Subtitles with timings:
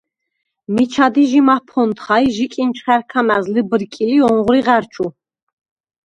[0.73, 5.05] მიჩა დი ჟი მაფონთხა ი ჯი კინჩხა̈რქა მა̈ზ ლჷბერკილ ი ოღვრი ღა̈რჩუ.